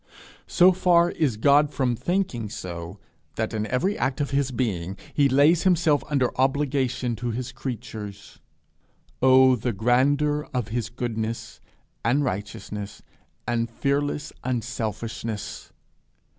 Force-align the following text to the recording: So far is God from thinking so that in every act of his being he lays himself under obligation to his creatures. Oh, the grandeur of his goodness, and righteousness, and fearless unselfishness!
So 0.47 0.71
far 0.71 1.11
is 1.11 1.37
God 1.37 1.71
from 1.71 1.95
thinking 1.95 2.49
so 2.49 2.97
that 3.35 3.53
in 3.53 3.67
every 3.67 3.95
act 3.99 4.19
of 4.19 4.31
his 4.31 4.49
being 4.49 4.97
he 5.13 5.29
lays 5.29 5.61
himself 5.61 6.03
under 6.09 6.35
obligation 6.41 7.15
to 7.17 7.29
his 7.29 7.51
creatures. 7.51 8.39
Oh, 9.21 9.55
the 9.55 9.73
grandeur 9.73 10.49
of 10.55 10.69
his 10.69 10.89
goodness, 10.89 11.61
and 12.03 12.23
righteousness, 12.23 13.03
and 13.47 13.69
fearless 13.69 14.33
unselfishness! 14.43 15.71